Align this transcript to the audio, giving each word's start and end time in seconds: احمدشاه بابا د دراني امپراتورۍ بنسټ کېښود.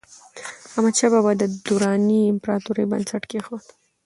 احمدشاه 0.75 1.11
بابا 1.13 1.31
د 1.37 1.43
دراني 1.65 2.21
امپراتورۍ 2.33 2.83
بنسټ 2.91 3.23
کېښود. 3.31 3.65